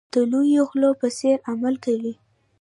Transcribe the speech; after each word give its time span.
د 0.13 0.15
لویو 0.31 0.63
غلو 0.69 0.91
په 1.01 1.07
څېر 1.17 1.37
عمل 1.51 1.75
کوي. 1.85 2.13